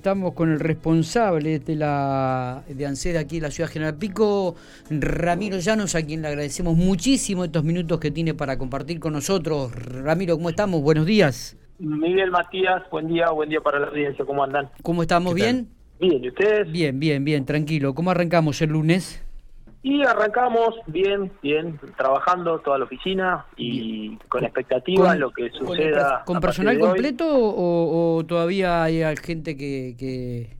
Estamos 0.00 0.32
con 0.32 0.50
el 0.50 0.60
responsable 0.60 1.58
de 1.58 1.76
la 1.76 2.62
de 2.66 2.86
ANSES 2.86 3.18
aquí 3.18 3.36
en 3.36 3.42
la 3.42 3.50
ciudad 3.50 3.68
General 3.68 3.94
Pico, 3.98 4.54
Ramiro 4.88 5.58
Llanos, 5.58 5.94
a 5.94 6.00
quien 6.00 6.22
le 6.22 6.28
agradecemos 6.28 6.74
muchísimo 6.74 7.44
estos 7.44 7.64
minutos 7.64 8.00
que 8.00 8.10
tiene 8.10 8.32
para 8.32 8.56
compartir 8.56 8.98
con 8.98 9.12
nosotros. 9.12 9.70
Ramiro, 9.74 10.36
¿cómo 10.36 10.48
estamos? 10.48 10.80
Buenos 10.80 11.04
días. 11.04 11.54
Miguel 11.78 12.30
Matías, 12.30 12.82
buen 12.90 13.08
día, 13.08 13.28
buen 13.30 13.50
día 13.50 13.60
para 13.60 13.78
la 13.78 13.88
audiencia, 13.88 14.24
¿cómo 14.24 14.42
andan? 14.42 14.70
¿Cómo 14.82 15.02
estamos? 15.02 15.34
¿Bien? 15.34 15.68
Bien, 16.00 16.24
¿y 16.24 16.28
ustedes? 16.28 16.72
Bien, 16.72 16.98
bien, 16.98 17.22
bien, 17.22 17.44
tranquilo. 17.44 17.94
¿Cómo 17.94 18.10
arrancamos 18.10 18.62
el 18.62 18.70
lunes? 18.70 19.22
Y 19.82 20.02
arrancamos 20.02 20.74
bien, 20.86 21.32
bien, 21.42 21.80
trabajando 21.96 22.58
toda 22.58 22.78
la 22.78 22.84
oficina 22.84 23.46
y 23.56 24.16
con 24.28 24.44
expectativa 24.44 25.14
en 25.14 25.20
lo 25.20 25.30
que 25.32 25.50
suceda. 25.50 26.22
¿Con, 26.26 26.38
personal 26.38 26.78
completo 26.78 27.26
o, 27.30 28.22
todavía 28.26 28.84
hay 28.84 29.02
gente 29.16 29.56
que, 29.56 30.56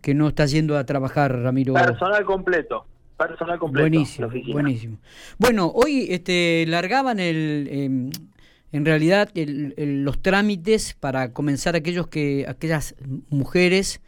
que, 0.00 0.14
no 0.14 0.28
está 0.28 0.46
yendo 0.46 0.78
a 0.78 0.84
trabajar, 0.84 1.36
Ramiro? 1.36 1.74
Personal 1.74 2.24
completo. 2.24 2.86
Personal 3.16 3.58
completo. 3.58 3.82
Buenísimo, 3.82 4.28
buenísimo. 4.52 4.98
Bueno, 5.38 5.72
hoy 5.74 6.06
este, 6.08 6.64
largaban 6.68 7.18
el, 7.18 7.68
em, 7.70 8.10
en 8.70 8.84
realidad 8.84 9.30
los 9.34 10.22
trámites 10.22 10.94
para 10.94 11.32
comenzar 11.32 11.74
aquellos 11.74 12.06
que 12.06 12.46
aquellas 12.48 12.94
mujeres 13.30 14.00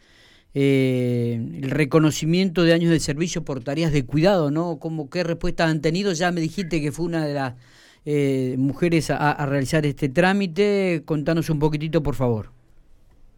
eh, 0.53 1.20
el 1.63 1.71
reconocimiento 1.71 2.63
de 2.63 2.73
años 2.73 2.91
de 2.91 2.99
servicio 2.99 3.43
por 3.43 3.63
tareas 3.63 3.91
de 3.91 4.05
cuidado, 4.05 4.51
¿no? 4.51 4.77
¿Cómo, 4.79 5.09
¿Qué 5.09 5.23
respuesta 5.23 5.65
han 5.65 5.81
tenido? 5.81 6.13
Ya 6.13 6.31
me 6.31 6.41
dijiste 6.41 6.81
que 6.81 6.91
fue 6.91 7.05
una 7.05 7.25
de 7.25 7.33
las 7.33 7.53
eh, 8.05 8.55
mujeres 8.57 9.11
a, 9.11 9.45
realizar 9.45 9.85
este 9.85 10.09
trámite. 10.09 11.03
Contanos 11.05 11.49
un 11.49 11.59
poquitito, 11.59 12.01
por 12.01 12.15
favor. 12.15 12.47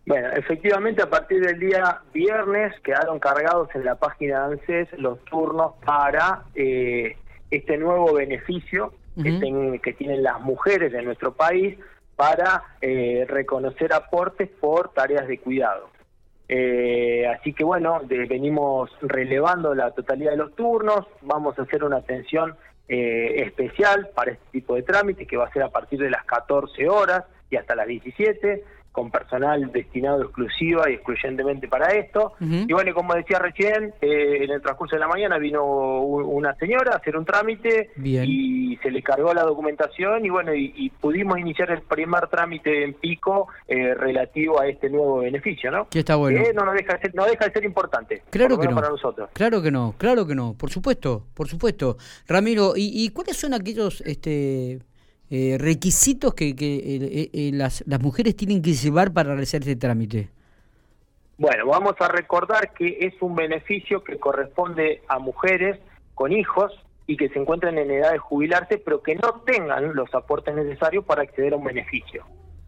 Bueno, 0.06 0.30
efectivamente 0.36 1.02
a 1.02 1.10
partir 1.10 1.42
del 1.42 1.60
día 1.60 2.02
viernes 2.14 2.74
quedaron 2.82 3.20
cargados 3.20 3.70
en 3.74 3.86
la 3.86 3.96
página 3.96 4.48
de 4.48 4.54
ANSES 4.56 5.00
los 5.00 5.24
turnos 5.26 5.74
para 5.86 6.44
eh, 6.56 7.16
este 7.52 7.78
nuevo 7.78 8.14
beneficio 8.14 8.94
que, 9.22 9.80
que, 9.82 9.94
tienen 9.94 10.24
las 10.24 10.42
mujeres 10.42 10.92
de 10.92 11.04
nuestro 11.04 11.34
país 11.34 11.78
para 12.16 12.64
eh, 12.82 13.26
reconocer 13.28 13.94
aportes 13.94 14.50
por 14.60 14.94
tareas 14.94 15.28
de 15.28 15.38
cuidado. 15.40 15.90
Eh, 16.56 17.26
así 17.26 17.52
que 17.52 17.64
bueno, 17.64 18.00
venimos 18.06 18.92
relevando 19.02 19.74
la 19.74 19.90
totalidad 19.90 20.30
de 20.30 20.38
los 20.38 20.54
turnos, 20.54 21.08
vamos 21.24 21.58
a 21.58 21.64
hacer 21.64 21.84
una 21.84 21.98
atención 21.98 22.56
eh, 22.88 23.42
especial 23.44 24.12
para 24.14 24.34
este 24.34 24.46
tipo 24.52 24.76
de 24.76 24.84
trámite 24.84 25.26
que 25.26 25.36
va 25.36 25.46
a 25.46 25.52
ser 25.52 25.64
a 25.64 25.70
partir 25.70 26.00
de 26.00 26.12
las 26.12 26.24
14 26.26 26.88
horas 26.88 27.24
y 27.50 27.56
hasta 27.56 27.74
las 27.74 27.88
17 27.88 28.64
con 28.94 29.10
personal 29.10 29.72
destinado 29.72 30.22
exclusiva 30.22 30.90
y 30.90 30.94
excluyentemente 30.94 31.68
para 31.68 31.88
esto. 31.94 32.34
Y 32.40 32.72
bueno, 32.72 32.94
como 32.94 33.16
decía 33.16 33.40
recién, 33.40 33.94
eh, 34.00 34.44
en 34.44 34.52
el 34.52 34.62
transcurso 34.62 34.96
de 34.96 35.00
la 35.00 35.08
mañana 35.08 35.40
vino 35.40 35.66
una 36.02 36.54
señora 36.56 36.94
a 36.94 36.98
hacer 36.98 37.18
un 37.18 37.26
trámite 37.26 37.90
y 37.98 38.78
se 38.78 38.92
le 38.92 39.02
cargó 39.02 39.34
la 39.34 39.44
documentación 39.44 40.26
y 40.26 40.30
bueno, 40.30 40.54
y, 40.54 40.92
pudimos 41.02 41.40
iniciar 41.40 41.72
el 41.72 41.82
primer 41.82 42.28
trámite 42.28 42.84
en 42.84 42.94
pico 42.94 43.48
eh, 43.68 43.96
relativo 43.96 44.62
a 44.62 44.68
este 44.68 44.90
nuevo 44.90 45.20
beneficio, 45.20 45.72
¿no? 45.72 45.90
Que 45.90 46.00
está 46.00 46.16
bueno. 46.16 46.40
no, 46.54 46.72
deja 46.72 46.94
de 46.94 47.02
ser, 47.02 47.16
no 47.16 47.26
deja 47.26 47.46
de 47.46 47.52
ser 47.52 47.66
importante. 47.66 48.22
Claro 48.30 48.60
que 48.60 48.68
no. 48.68 48.76
Para 48.76 48.90
nosotros. 48.90 49.30
Claro 49.34 49.62
que 49.62 49.72
no, 49.72 49.96
claro 49.98 50.28
que 50.28 50.36
no, 50.36 50.54
por 50.54 50.70
supuesto, 50.70 51.26
por 51.34 51.48
supuesto. 51.48 51.98
Ramiro, 52.28 52.74
¿y, 52.76 53.04
y 53.04 53.10
cuáles 53.10 53.38
son 53.38 53.56
aquellos... 53.56 54.02
este 54.02 54.80
eh, 55.30 55.58
requisitos 55.60 56.34
que, 56.34 56.50
eh, 56.50 57.30
eh, 57.34 57.52
las, 57.54 57.84
las 57.88 58.02
mujeres 58.02 58.36
tienen 58.36 58.62
que 58.62 58.74
llevar 58.74 59.12
para 59.14 59.30
realizar 59.30 59.62
este 59.62 59.76
trámite? 59.76 60.30
Bueno, 61.38 61.68
vamos 61.68 61.96
a 62.00 62.08
recordar 62.08 62.74
que 62.74 63.00
es 63.02 63.14
un 63.22 63.36
beneficio 63.36 64.04
que 64.04 64.18
corresponde 64.18 65.02
a 65.08 65.20
mujeres 65.20 65.80
con 66.14 66.32
hijos 66.32 66.72
y 67.08 67.18
que 67.18 67.30
se 67.30 67.40
encuentran 67.40 67.78
en 67.78 67.90
edad 67.90 68.12
de 68.12 68.20
jubilarse, 68.20 68.78
pero 68.78 69.02
que 69.02 69.16
no 69.16 69.42
tengan 69.46 69.96
los 69.96 70.14
aportes 70.14 70.54
necesarios 70.54 71.04
para 71.04 71.24
acceder 71.24 71.54
a 71.54 71.58
un 71.58 71.64
beneficio. 71.64 72.26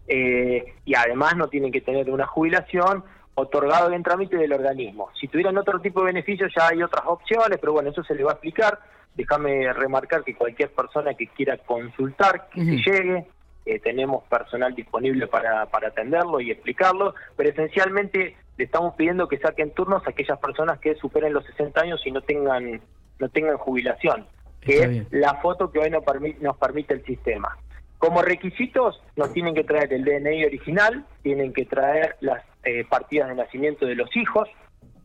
y 0.07 0.93
además 0.95 1.35
no 1.35 1.47
tienen 1.47 1.71
que 1.71 1.81
tener 1.81 2.09
una 2.09 2.27
jubilación 2.27 3.03
otorgado 3.35 3.91
en 3.91 4.03
trámite 4.03 4.37
del 4.37 4.53
organismo. 4.53 5.09
Si 5.19 5.27
tuvieran 5.27 5.57
otro 5.57 5.79
tipo 5.79 5.99
de 6.01 6.07
beneficios 6.07 6.51
ya 6.55 6.69
hay 6.69 6.81
otras 6.81 7.05
opciones, 7.05 7.57
pero 7.59 7.73
bueno, 7.73 7.89
eso 7.89 8.03
se 8.03 8.15
le 8.15 8.23
va 8.23 8.31
a 8.31 8.33
explicar. 8.33 8.79
Déjame 9.13 9.71
remarcar 9.73 10.23
que 10.23 10.35
cualquier 10.35 10.71
persona 10.71 11.13
que 11.13 11.27
quiera 11.27 11.57
consultar, 11.57 12.49
que 12.49 12.61
se 12.61 12.91
llegue, 12.91 13.25
eh, 13.65 13.79
tenemos 13.79 14.23
personal 14.25 14.75
disponible 14.75 15.27
para, 15.27 15.65
para 15.67 15.89
atenderlo 15.89 16.39
y 16.39 16.51
explicarlo, 16.51 17.15
pero 17.35 17.49
esencialmente 17.49 18.35
le 18.57 18.63
estamos 18.63 18.95
pidiendo 18.95 19.27
que 19.27 19.37
saquen 19.39 19.71
turnos 19.71 20.05
a 20.05 20.11
aquellas 20.11 20.39
personas 20.39 20.79
que 20.79 20.95
superen 20.95 21.33
los 21.33 21.45
60 21.45 21.81
años 21.81 22.01
y 22.05 22.11
no 22.11 22.21
tengan 22.21 22.81
no 23.17 23.29
tengan 23.29 23.57
jubilación, 23.57 24.25
que 24.61 24.79
es 24.79 25.11
la 25.11 25.35
foto 25.35 25.71
que 25.71 25.79
hoy 25.79 25.89
nos 25.89 26.03
permite, 26.03 26.43
nos 26.43 26.57
permite 26.57 26.93
el 26.93 27.05
sistema. 27.05 27.57
Como 28.05 28.21
requisitos 28.21 29.01
nos 29.15 29.33
tienen 29.33 29.55
que 29.55 29.63
traer 29.63 29.91
el 29.91 30.05
DNI 30.05 30.45
original, 30.45 31.03
tienen 31.23 31.51
que 31.51 31.65
traer 31.65 32.15
las 32.19 32.43
eh, 32.63 32.85
partidas 32.87 33.29
de 33.29 33.33
nacimiento 33.33 33.87
de 33.87 33.95
los 33.95 34.15
hijos, 34.15 34.47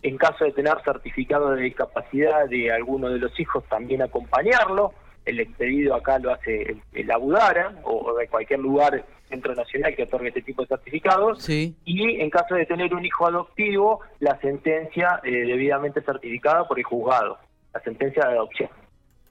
en 0.03 0.19
caso 0.19 0.45
de 0.45 0.53
tener 0.53 0.75
certificado 0.85 1.53
de 1.53 1.63
discapacidad 1.63 2.47
de 2.51 2.71
alguno 2.71 3.09
de 3.09 3.19
los 3.19 3.41
hijos, 3.41 3.65
también 3.71 4.03
acompañarlo. 4.03 4.93
El 5.25 5.41
expedido 5.41 5.95
acá 5.95 6.19
lo 6.19 6.31
hace 6.31 6.77
el, 6.93 7.11
Abudara 7.11 7.75
o, 7.85 8.13
de 8.19 8.29
cualquier 8.29 8.61
lugar 8.61 9.03
centro 9.31 9.55
nacional 9.55 9.97
que 9.97 10.03
otorgue 10.03 10.29
este 10.29 10.43
tipo 10.43 10.61
de 10.61 10.69
certificados. 10.69 11.49
Y 11.49 12.21
en 12.21 12.29
caso 12.29 12.55
de 12.55 12.67
tener 12.67 12.93
un 12.93 13.07
hijo 13.07 13.27
adoptivo, 13.27 14.01
la 14.19 14.39
sentencia 14.41 15.23
eh, 15.25 15.31
debidamente 15.31 16.03
certificada 16.03 16.69
por 16.69 16.79
el 16.79 16.85
juzgado, 16.85 17.39
la 17.73 17.81
sentencia 17.81 18.27
de 18.27 18.33
adopción. 18.35 18.69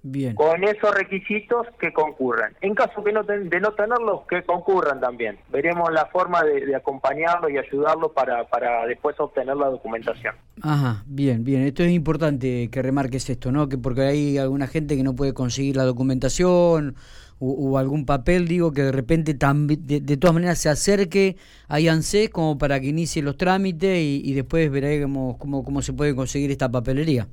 Bien. 0.01 0.33
Con 0.35 0.63
esos 0.63 0.93
requisitos 0.95 1.67
que 1.77 1.91
concurran. 1.91 2.53
En 2.61 2.73
caso 2.73 3.03
que 3.03 3.11
no 3.11 3.23
de 3.23 3.59
no 3.59 3.71
tenerlos, 3.73 4.21
que 4.29 4.43
concurran 4.43 5.01
también. 5.01 5.37
Veremos 5.51 5.91
la 5.91 6.05
forma 6.05 6.41
de, 6.43 6.73
acompañarlo 6.73 7.49
y 7.49 7.57
ayudarlo 7.57 8.13
para, 8.13 8.47
para 8.47 8.85
después 8.85 9.19
obtener 9.19 9.57
la 9.57 9.67
documentación. 9.67 10.35
Ajá, 10.61 11.03
bien, 11.05 11.43
bien. 11.43 11.63
Esto 11.63 11.83
es 11.83 11.91
importante 11.91 12.69
que 12.71 12.81
remarques 12.81 13.29
esto, 13.29 13.51
¿no? 13.51 13.67
Que 13.67 13.77
porque 13.77 14.01
hay 14.03 14.37
alguna 14.37 14.67
gente 14.67 14.95
que 14.95 15.03
no 15.03 15.15
puede 15.15 15.33
conseguir 15.33 15.75
la 15.75 15.83
documentación 15.83 16.95
o, 17.41 17.77
algún 17.77 18.05
papel, 18.05 18.47
digo, 18.47 18.71
que 18.73 18.83
de 18.83 18.91
repente 18.91 19.33
de, 19.33 19.99
de, 20.01 20.17
todas 20.17 20.33
maneras 20.33 20.59
se 20.59 20.69
acerque 20.69 21.37
a 21.69 21.75
ANSES 21.77 22.29
como 22.29 22.57
para 22.57 22.79
que 22.81 22.87
inicie 22.87 23.21
los 23.21 23.37
trámites 23.37 23.97
y, 23.97 24.33
después 24.33 24.69
veremos 24.69 25.37
cómo, 25.37 25.63
cómo 25.63 25.81
se 25.81 25.93
puede 25.93 26.15
conseguir 26.15 26.51
esta 26.51 26.69
papelería. 26.69 27.27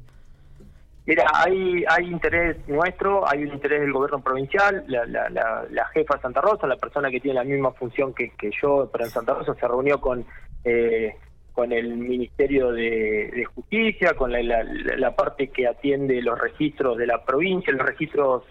Mira, 1.07 1.25
hay, 1.33 1.85
hay 1.89 2.07
interés 2.07 2.57
nuestro, 2.67 3.29
hay 3.29 3.45
un 3.45 3.53
interés 3.53 3.81
del 3.81 3.93
gobierno 3.93 4.21
provincial, 4.21 4.85
la, 4.89 5.07
la, 5.07 5.29
la, 5.71 5.85
jefa 5.95 6.17
de 6.17 6.21
Santa 6.21 6.41
Rosa, 6.41 6.67
la 6.67 6.77
persona 6.77 7.11
que 7.11 7.21
tiene 7.21 7.37
la 7.39 7.45
misma 7.45 7.71
función 7.73 8.13
que, 8.13 8.31
que 8.31 8.51
yo, 8.61 8.91
pero 8.93 9.05
en 9.05 9.11
Santa 9.11 9.35
Rosa 9.35 9.55
se 9.55 9.69
reunió 9.69 10.01
con 10.01 10.25
eh, 10.65 11.15
con 11.57 11.73
el 11.73 11.97
Ministerio 11.97 12.71
de, 12.71 13.47
Justicia, 13.55 14.13
con 14.13 14.31
la, 14.31 15.17
parte 15.17 15.49
que 15.49 15.67
atiende 15.67 16.21
los 16.21 16.39
registros 16.39 16.99
de 16.99 17.07
la 17.07 17.25
provincia, 17.25 17.73
los 17.73 17.87
registros 17.87 18.43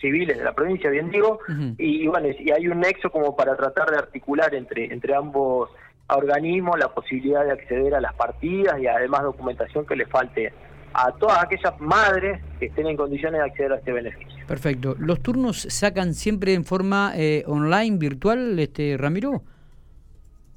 civiles 0.00 0.36
de 0.36 0.42
la 0.42 0.52
provincia, 0.54 0.90
bien 0.90 1.08
digo, 1.08 1.38
y, 1.78 2.08
bueno, 2.08 2.26
y 2.36 2.50
hay 2.50 2.66
un 2.66 2.80
nexo 2.80 3.10
como 3.10 3.36
para 3.36 3.56
tratar 3.56 3.90
de 3.92 3.98
articular 3.98 4.52
entre, 4.56 4.92
entre 4.92 5.14
ambos 5.14 5.70
organismos 6.08 6.76
la 6.80 6.88
posibilidad 6.88 7.44
de 7.44 7.52
acceder 7.52 7.94
a 7.94 8.00
las 8.00 8.14
partidas 8.14 8.80
y 8.80 8.88
además 8.88 9.22
documentación 9.22 9.86
que 9.86 9.94
le 9.94 10.06
falte 10.06 10.52
a 10.94 11.12
todas 11.12 11.42
aquellas 11.42 11.78
madres 11.80 12.42
que 12.58 12.66
estén 12.66 12.86
en 12.86 12.96
condiciones 12.96 13.40
de 13.40 13.46
acceder 13.46 13.72
a 13.72 13.76
este 13.76 13.92
beneficio. 13.92 14.46
Perfecto. 14.46 14.94
¿Los 14.98 15.22
turnos 15.22 15.62
sacan 15.62 16.14
siempre 16.14 16.54
en 16.54 16.64
forma 16.64 17.12
eh, 17.14 17.44
online, 17.46 17.98
virtual, 17.98 18.58
este 18.58 18.96
Ramiro? 18.98 19.42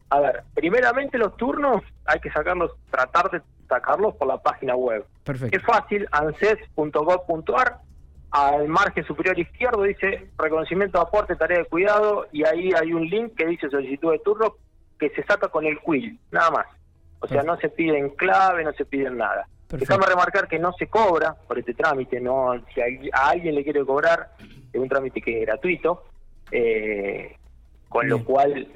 A 0.09 0.19
ver, 0.19 0.43
primeramente 0.53 1.17
los 1.17 1.35
turnos 1.37 1.83
hay 2.05 2.19
que 2.19 2.31
sacarlos, 2.31 2.71
tratar 2.89 3.31
de 3.31 3.41
sacarlos 3.67 4.15
por 4.15 4.27
la 4.27 4.37
página 4.41 4.75
web. 4.75 5.05
Perfecto. 5.23 5.57
Es 5.57 5.63
fácil, 5.63 6.07
anses.gov.ar, 6.11 7.77
al 8.31 8.67
margen 8.67 9.05
superior 9.05 9.37
izquierdo 9.37 9.83
dice 9.83 10.29
reconocimiento 10.37 10.97
de 10.97 11.03
aporte, 11.03 11.35
tarea 11.35 11.59
de 11.59 11.65
cuidado, 11.65 12.27
y 12.31 12.45
ahí 12.45 12.71
hay 12.73 12.93
un 12.93 13.05
link 13.07 13.35
que 13.35 13.45
dice 13.45 13.69
solicitud 13.69 14.11
de 14.11 14.19
turno 14.19 14.55
que 14.99 15.09
se 15.11 15.23
saca 15.23 15.47
con 15.49 15.65
el 15.65 15.79
quill, 15.79 16.19
nada 16.31 16.51
más. 16.51 16.67
O 17.19 17.27
sea, 17.27 17.43
no 17.43 17.55
se 17.57 17.69
piden 17.69 18.09
clave, 18.09 18.63
no 18.63 18.73
se 18.73 18.83
piden 18.83 19.17
nada. 19.17 19.47
Déjame 19.77 20.05
remarcar 20.05 20.47
que 20.47 20.59
no 20.59 20.73
se 20.73 20.87
cobra 20.87 21.35
por 21.47 21.57
este 21.59 21.73
trámite, 21.73 22.19
no 22.19 22.53
si 22.73 22.81
a, 22.81 23.29
alguien 23.29 23.55
le 23.55 23.63
quiere 23.63 23.85
cobrar, 23.85 24.31
es 24.71 24.79
un 24.79 24.89
trámite 24.89 25.21
que 25.21 25.41
es 25.41 25.47
gratuito, 25.47 26.03
eh, 26.51 27.35
con 27.89 28.07
lo 28.07 28.23
cual 28.23 28.67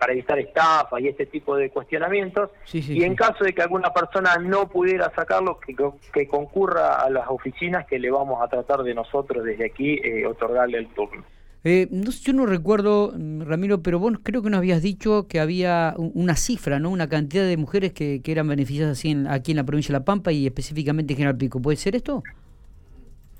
para 0.00 0.12
evitar 0.12 0.38
estafa 0.38 1.00
y 1.00 1.08
este 1.08 1.26
tipo 1.26 1.56
de 1.56 1.70
cuestionamientos. 1.70 2.50
y 2.72 3.04
en 3.04 3.14
caso 3.14 3.44
de 3.44 3.52
que 3.52 3.62
alguna 3.62 3.92
persona 3.92 4.36
no 4.38 4.68
pudiera 4.68 5.12
sacarlo, 5.14 5.60
que, 5.60 5.74
que, 6.12 6.26
concurra 6.26 7.00
a 7.00 7.10
las 7.10 7.28
oficinas 7.28 7.86
que 7.86 7.98
le 7.98 8.10
vamos 8.10 8.42
a 8.42 8.48
tratar 8.48 8.82
de 8.82 8.94
nosotros 8.94 9.44
desde 9.44 9.66
aquí 9.66 10.00
eh, 10.02 10.26
otorgarle 10.26 10.78
el 10.78 10.88
turno. 10.88 11.24
Eh, 11.68 11.88
no, 11.90 12.12
yo 12.12 12.32
no 12.32 12.46
recuerdo, 12.46 13.10
mm, 13.12 13.42
Ramiro, 13.42 13.82
pero 13.82 13.98
vos 13.98 14.12
creo 14.22 14.40
que 14.40 14.50
nos 14.50 14.58
habías 14.58 14.82
dicho 14.82 15.26
que 15.26 15.40
había 15.40 15.94
una 15.96 16.36
cifra, 16.36 16.78
¿no? 16.78 16.90
Una 16.90 17.08
cantidad 17.08 17.44
de 17.44 17.56
mujeres 17.56 17.92
que, 17.92 18.22
que 18.22 18.30
eran 18.30 18.46
beneficiadas 18.46 18.96
así 18.96 19.16
aquí 19.28 19.50
en 19.50 19.56
la 19.56 19.64
provincia 19.64 19.92
de 19.92 19.98
La 19.98 20.04
Pampa 20.04 20.30
y 20.30 20.46
específicamente 20.46 21.14
en 21.14 21.16
General 21.16 21.36
Pico. 21.36 21.60
¿Puede 21.60 21.76
ser 21.76 21.96
esto? 21.96 22.22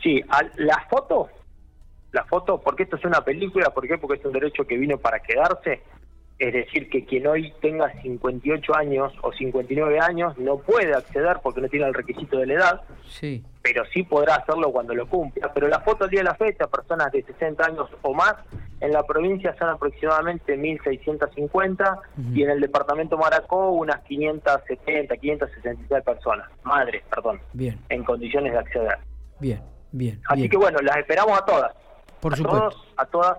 Sí, 0.03 0.25
la 0.57 0.85
foto, 0.91 1.29
la 2.11 2.25
foto, 2.25 2.61
porque 2.61 2.83
esto 2.83 2.97
es 2.97 3.05
una 3.05 3.21
película, 3.21 3.71
¿por 3.71 3.87
qué? 3.87 3.97
Porque 3.97 4.19
es 4.19 4.27
un 4.27 4.33
derecho 4.33 4.67
que 4.67 4.77
vino 4.77 4.99
para 4.99 5.21
quedarse. 5.21 5.83
Es 6.39 6.53
decir, 6.53 6.91
que 6.91 7.07
quien 7.07 7.27
hoy 7.27 7.53
tenga 7.63 7.91
58 8.03 8.77
años 8.77 9.13
o 9.23 9.33
59 9.33 9.99
años 10.01 10.37
no 10.37 10.59
puede 10.59 10.95
acceder 10.95 11.39
porque 11.43 11.63
no 11.63 11.69
tiene 11.69 11.87
el 11.87 11.95
requisito 11.95 12.37
de 12.37 12.47
la 12.47 12.55
edad, 12.55 12.81
sí. 13.09 13.43
pero 13.63 13.85
sí 13.87 14.03
podrá 14.03 14.37
hacerlo 14.37 14.71
cuando 14.71 14.95
lo 14.95 15.09
cumpla. 15.09 15.51
Pero 15.55 15.69
la 15.69 15.81
foto 15.81 16.05
al 16.05 16.11
día 16.11 16.21
de 16.21 16.25
la 16.25 16.35
fecha, 16.35 16.67
personas 16.67 17.11
de 17.11 17.23
60 17.23 17.65
años 17.65 17.89
o 18.03 18.13
más, 18.13 18.35
en 18.81 18.93
la 18.93 19.03
provincia 19.05 19.57
son 19.59 19.71
aproximadamente 19.71 20.59
1.650 20.59 22.01
y 22.35 22.43
en 22.43 22.51
el 22.51 22.61
departamento 22.61 23.17
Maracó 23.17 23.71
unas 23.71 24.03
570, 24.03 25.17
566 25.17 26.05
personas, 26.05 26.51
madres, 26.65 27.03
perdón, 27.09 27.41
bien. 27.55 27.81
en 27.89 28.05
condiciones 28.05 28.53
de 28.53 28.59
acceder. 28.59 28.99
Bien, 29.41 29.63
bien. 29.91 30.21
Así 30.29 30.51
que 30.51 30.59
bueno, 30.59 30.79
las 30.83 30.99
esperamos 30.99 31.39
a 31.41 31.47
todas. 31.47 31.73
Por 32.21 32.35
a 32.35 32.37
supuesto. 32.37 32.69
Todos, 32.69 32.95
a 32.99 33.07
todas 33.07 33.39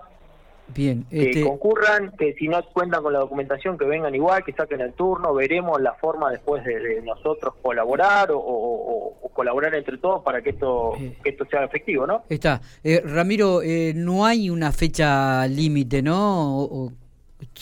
Bien, 0.74 1.04
que 1.10 1.30
este 1.30 1.42
concurran, 1.42 2.12
que 2.16 2.34
si 2.34 2.46
no 2.46 2.62
cuentan 2.72 3.02
con 3.02 3.12
la 3.12 3.20
documentación, 3.20 3.78
que 3.78 3.84
vengan 3.84 4.14
igual, 4.14 4.44
que 4.44 4.52
saquen 4.52 4.80
el 4.80 4.92
turno, 4.92 5.34
veremos 5.34 5.80
la 5.80 5.94
forma 5.94 6.30
después 6.30 6.62
de, 6.64 7.02
nosotros 7.02 7.54
colaborar 7.62 8.28
o, 8.32 9.14
colaborar 9.32 9.74
entre 9.74 9.98
todos 9.98 10.22
para 10.24 10.42
que 10.42 10.50
esto, 10.50 10.94
eh. 10.96 11.16
esto 11.24 11.44
sea 11.46 11.64
efectivo, 11.64 12.06
¿no? 12.06 12.24
Está. 12.28 12.60
Eh, 12.82 13.00
Ramiro, 13.04 13.62
eh, 13.62 13.92
no 13.94 14.26
hay 14.26 14.50
una 14.50 14.72
fecha 14.72 15.46
límite, 15.46 16.02
¿no? 16.02 16.92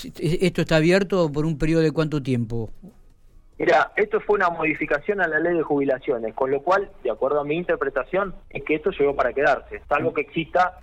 ¿Esto 0.02 0.62
está 0.62 0.76
abierto 0.76 1.30
por 1.30 1.44
un 1.44 1.58
periodo 1.58 1.82
de 1.82 1.92
cuánto 1.92 2.22
tiempo? 2.22 2.70
Mira, 3.58 3.92
esto 3.96 4.20
fue 4.20 4.36
una 4.36 4.50
modificación 4.50 5.20
a 5.20 5.28
la 5.28 5.38
ley 5.38 5.54
de 5.54 5.62
jubilaciones, 5.62 6.34
con 6.34 6.50
lo 6.50 6.62
cual, 6.62 6.90
de 7.02 7.10
acuerdo 7.10 7.40
a 7.40 7.44
mi 7.44 7.56
interpretación, 7.56 8.34
es 8.50 8.62
que 8.64 8.74
esto 8.74 8.90
llegó 8.90 9.14
para 9.14 9.32
quedarse, 9.32 9.80
salvo 9.88 10.12
que 10.12 10.22
exista 10.22 10.78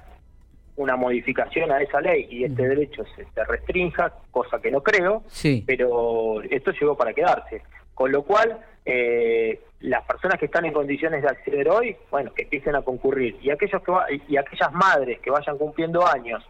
una 0.75 0.95
modificación 0.95 1.71
a 1.71 1.81
esa 1.81 2.01
ley 2.01 2.27
y 2.29 2.43
este 2.43 2.67
derecho 2.67 3.03
se, 3.15 3.43
restrinja, 3.43 4.13
cosa 4.31 4.59
que 4.59 4.71
no 4.71 4.81
creo, 4.81 5.23
sí. 5.27 5.63
pero 5.65 6.41
esto 6.43 6.71
llegó 6.71 6.97
para 6.97 7.13
quedarse. 7.13 7.61
Con 7.93 8.11
lo 8.11 8.23
cual, 8.23 8.59
eh, 8.85 9.61
las 9.81 10.03
personas 10.05 10.39
que 10.39 10.45
están 10.45 10.65
en 10.65 10.73
condiciones 10.73 11.21
de 11.21 11.29
acceder 11.29 11.69
hoy, 11.69 11.95
bueno, 12.09 12.33
que 12.33 12.43
empiecen 12.43 12.75
a 12.75 12.81
concurrir. 12.81 13.37
Y 13.41 13.51
aquellos 13.51 13.83
que 13.83 14.21
y 14.27 14.37
aquellas 14.37 14.73
madres 14.73 15.19
que 15.19 15.29
vayan 15.29 15.57
cumpliendo 15.57 16.05
años 16.07 16.43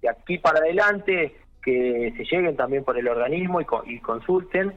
de 0.00 0.08
aquí 0.08 0.38
para 0.38 0.60
adelante, 0.60 1.36
que 1.62 2.14
se 2.16 2.24
lleguen 2.24 2.56
también 2.56 2.84
por 2.84 2.96
el 2.98 3.06
organismo 3.08 3.60
y, 3.60 3.66
y 3.86 3.98
consulten 4.00 4.72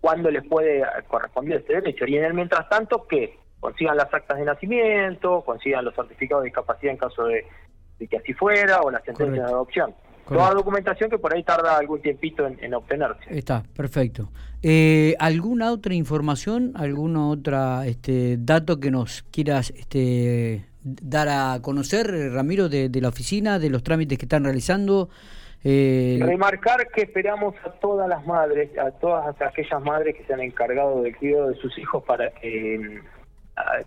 cuándo 0.00 0.30
les 0.30 0.46
puede 0.46 0.84
corresponder 1.08 1.58
este 1.58 1.74
derecho. 1.74 2.06
Y 2.06 2.16
en 2.16 2.24
el 2.24 2.34
mientras 2.34 2.68
tanto, 2.68 3.06
que 3.08 3.36
consigan 3.58 3.96
las 3.96 4.12
actas 4.14 4.38
de 4.38 4.44
nacimiento, 4.44 5.42
consigan 5.44 5.84
los 5.84 5.94
certificados 5.94 6.44
de 6.44 6.50
discapacidad 6.50 6.92
en 6.92 6.98
caso 6.98 7.24
de, 7.24 7.44
de 7.98 8.06
que 8.06 8.16
así 8.18 8.32
fuera 8.34 8.80
o 8.80 8.90
la 8.90 9.00
sentencia 9.00 9.42
de 9.42 9.48
adopción. 9.48 9.94
Toda 10.28 10.52
documentación 10.52 11.08
que 11.08 11.18
por 11.18 11.34
ahí 11.34 11.42
tarda 11.42 11.78
algún 11.78 12.02
tiempito 12.02 12.46
en, 12.46 12.74
obtenerse. 12.74 13.24
Está, 13.30 13.62
perfecto. 13.74 14.30
Eh, 14.62 15.14
¿Alguna 15.18 15.72
otra 15.72 15.94
información, 15.94 16.72
algún 16.76 17.16
otro 17.16 17.82
este, 17.82 18.36
dato 18.38 18.78
que 18.78 18.90
nos 18.90 19.22
quieras 19.30 19.70
este, 19.70 20.66
dar 20.82 21.28
a 21.28 21.60
conocer, 21.62 22.06
Ramiro, 22.32 22.68
de, 22.68 22.90
la 23.00 23.08
oficina, 23.08 23.58
de 23.58 23.70
los 23.70 23.82
trámites 23.82 24.18
que 24.18 24.26
están 24.26 24.44
realizando? 24.44 25.08
Eh... 25.64 26.20
Remarcar 26.20 26.88
que 26.88 27.02
esperamos 27.02 27.54
a 27.64 27.70
todas 27.70 28.06
las 28.06 28.26
madres, 28.26 28.76
a 28.78 28.90
todas 28.90 29.34
aquellas 29.40 29.82
madres 29.82 30.14
que 30.14 30.24
se 30.24 30.34
han 30.34 30.40
encargado 30.40 31.02
del 31.02 31.16
cuidado 31.16 31.48
de 31.48 31.56
sus 31.56 31.76
hijos 31.78 32.04
para 32.04 32.30
que 32.32 33.00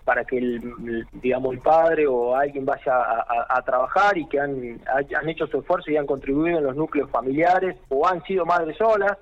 para 0.03 0.23
que 0.23 0.37
el, 0.37 1.05
digamos 1.13 1.53
el 1.53 1.59
padre 1.59 2.07
o 2.07 2.35
alguien 2.35 2.65
vaya 2.65 2.93
a, 2.93 3.61
trabajar 3.63 4.17
y 4.17 4.27
que 4.27 4.39
han, 4.39 4.81
han 4.87 5.29
hecho 5.29 5.47
su 5.47 5.59
esfuerzo 5.59 5.91
y 5.91 5.97
han 5.97 6.05
contribuido 6.05 6.57
en 6.57 6.63
los 6.63 6.75
núcleos 6.75 7.09
familiares 7.09 7.77
o 7.89 8.07
han 8.07 8.23
sido 8.23 8.45
madres 8.45 8.77
solas, 8.77 9.17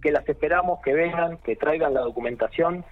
que 0.00 0.10
las 0.10 0.28
esperamos 0.28 0.80
que 0.82 0.94
vengan, 0.94 1.38
que 1.38 1.56
traigan 1.56 1.94
la 1.94 2.00
documentación, 2.00 2.84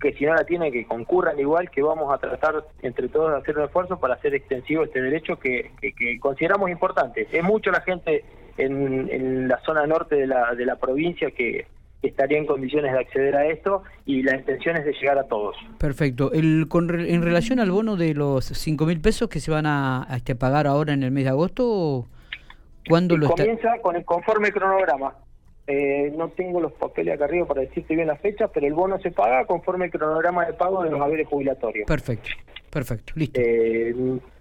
que 0.00 0.12
si 0.12 0.24
no 0.24 0.34
la 0.34 0.44
tienen 0.44 0.72
que 0.72 0.86
concurran 0.86 1.38
igual, 1.38 1.70
que 1.70 1.82
vamos 1.82 2.12
a 2.12 2.18
tratar 2.18 2.64
entre 2.82 3.08
todos 3.08 3.32
de 3.32 3.38
hacer 3.38 3.58
un 3.58 3.64
esfuerzo 3.64 3.98
para 3.98 4.14
hacer 4.14 4.34
extensivo 4.34 4.84
este 4.84 5.00
derecho 5.00 5.36
que, 5.38 5.72
que, 5.80 6.18
consideramos 6.20 6.70
importante. 6.70 7.26
Es 7.30 7.44
mucho 7.44 7.70
la 7.70 7.80
gente 7.80 8.24
en, 8.56 9.08
en 9.10 9.48
la 9.48 9.58
zona 9.60 9.86
norte 9.86 10.16
de 10.16 10.26
la, 10.26 10.54
de 10.54 10.66
la 10.66 10.76
provincia 10.76 11.30
que 11.30 11.66
estaría 12.02 12.38
en 12.38 12.46
condiciones 12.46 12.92
de 12.92 12.98
acceder 12.98 13.36
a 13.36 13.46
esto 13.46 13.82
y 14.04 14.22
la 14.22 14.36
intención 14.36 14.76
es 14.76 14.84
de 14.84 14.92
llegar 14.92 15.18
a 15.18 15.24
todos. 15.24 15.56
Perfecto. 15.78 16.32
El, 16.32 16.66
con, 16.68 16.88
en 16.98 17.22
relación 17.22 17.60
al 17.60 17.70
bono 17.70 17.96
de 17.96 18.14
los 18.14 18.44
5 18.44 18.86
mil 18.86 19.00
pesos 19.00 19.28
que 19.28 19.40
se 19.40 19.50
van 19.50 19.66
a, 19.66 20.06
este, 20.16 20.34
pagar 20.34 20.66
ahora 20.66 20.92
en 20.92 21.02
el 21.02 21.10
mes 21.10 21.24
de 21.24 21.30
agosto, 21.30 22.06
¿cuándo 22.88 23.16
lo 23.16 23.28
Comienza 23.28 23.78
con 23.82 23.96
el 23.96 24.04
conforme 24.04 24.52
cronograma. 24.52 25.14
Eh, 25.66 26.14
no 26.16 26.30
tengo 26.30 26.62
los 26.62 26.72
papeles 26.72 27.14
acá 27.14 27.26
arriba 27.26 27.46
para 27.46 27.60
decirte 27.60 27.94
bien 27.94 28.08
las 28.08 28.18
fechas, 28.20 28.50
pero 28.54 28.66
el 28.66 28.72
bono 28.72 28.98
se 29.00 29.10
paga 29.10 29.44
conforme 29.44 29.86
el 29.86 29.90
cronograma 29.90 30.46
de 30.46 30.54
pago 30.54 30.82
de 30.82 30.90
los 30.90 30.98
haberes 30.98 31.28
jubilatorios. 31.28 31.86
Perfecto, 31.86 32.30
perfecto, 32.70 33.12
listo. 33.16 33.38
Eh, 33.38 33.94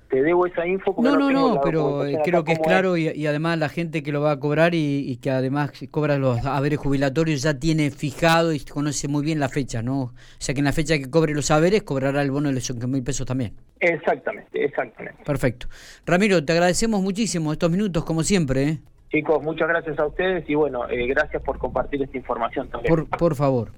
te 0.09 0.21
debo 0.21 0.45
esa 0.45 0.65
info. 0.65 0.95
no, 0.97 1.17
no, 1.17 1.29
no, 1.29 1.61
pero 1.61 2.05
eh, 2.05 2.19
creo 2.23 2.43
que 2.43 2.53
es 2.53 2.59
claro 2.59 2.97
y, 2.97 3.27
además 3.27 3.57
la 3.57 3.69
gente 3.69 4.03
que 4.03 4.11
lo 4.11 4.21
va 4.21 4.31
a 4.31 4.39
cobrar 4.39 4.73
y, 4.73 5.17
que 5.17 5.31
además 5.31 5.71
cobra 5.91 6.17
los 6.17 6.45
haberes 6.45 6.79
jubilatorios 6.79 7.41
ya 7.41 7.59
tiene 7.59 7.91
fijado 7.91 8.53
y 8.53 8.59
conoce 8.59 9.07
muy 9.07 9.23
bien 9.23 9.39
la 9.39 9.49
fecha, 9.49 9.81
¿no? 9.81 10.01
O 10.01 10.13
sea 10.37 10.53
que 10.53 10.59
en 10.59 10.65
la 10.65 10.73
fecha 10.73 10.97
que 10.97 11.09
cobre 11.09 11.33
los 11.33 11.51
haberes 11.51 11.83
cobrará 11.83 12.21
el 12.21 12.31
bono 12.31 12.49
de 12.49 12.55
los 12.55 12.63
5 12.63 12.87
mil 12.87 13.03
pesos 13.03 13.25
también. 13.25 13.53
Exactamente, 13.79 14.63
exactamente. 14.63 15.23
Perfecto. 15.23 15.67
Ramiro, 16.05 16.43
te 16.43 16.53
agradecemos 16.53 17.01
muchísimo 17.01 17.51
estos 17.51 17.69
minutos 17.69 18.03
como 18.03 18.23
siempre. 18.23 18.63
¿eh? 18.63 18.77
Chicos, 19.09 19.41
muchas 19.43 19.67
gracias 19.67 19.97
a 19.99 20.05
ustedes 20.05 20.49
y 20.49 20.55
bueno, 20.55 20.89
eh, 20.89 21.07
gracias 21.07 21.41
por 21.43 21.57
compartir 21.57 22.01
esta 22.01 22.17
información 22.17 22.69
también. 22.69 22.93
Por, 22.93 23.07
por 23.07 23.35
favor. 23.35 23.71